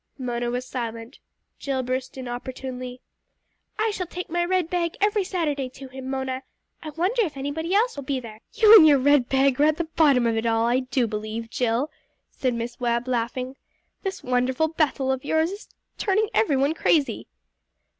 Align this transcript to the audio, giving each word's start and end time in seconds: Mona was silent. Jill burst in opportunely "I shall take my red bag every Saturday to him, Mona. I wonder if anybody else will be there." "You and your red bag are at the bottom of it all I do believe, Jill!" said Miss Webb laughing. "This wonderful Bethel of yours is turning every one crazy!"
Mona 0.17 0.49
was 0.49 0.65
silent. 0.65 1.19
Jill 1.59 1.83
burst 1.83 2.17
in 2.17 2.27
opportunely 2.27 3.01
"I 3.77 3.91
shall 3.93 4.07
take 4.07 4.31
my 4.31 4.43
red 4.43 4.67
bag 4.67 4.95
every 4.99 5.23
Saturday 5.23 5.69
to 5.69 5.89
him, 5.89 6.09
Mona. 6.09 6.41
I 6.81 6.89
wonder 6.89 7.23
if 7.23 7.37
anybody 7.37 7.75
else 7.75 7.95
will 7.95 8.03
be 8.03 8.19
there." 8.19 8.41
"You 8.51 8.73
and 8.73 8.87
your 8.87 8.97
red 8.97 9.29
bag 9.29 9.61
are 9.61 9.65
at 9.65 9.77
the 9.77 9.83
bottom 9.83 10.25
of 10.25 10.35
it 10.35 10.47
all 10.47 10.65
I 10.65 10.79
do 10.79 11.05
believe, 11.05 11.51
Jill!" 11.51 11.91
said 12.31 12.55
Miss 12.55 12.79
Webb 12.79 13.07
laughing. 13.07 13.57
"This 14.01 14.23
wonderful 14.23 14.69
Bethel 14.69 15.11
of 15.11 15.23
yours 15.23 15.51
is 15.51 15.69
turning 15.99 16.29
every 16.33 16.57
one 16.57 16.73
crazy!" 16.73 17.27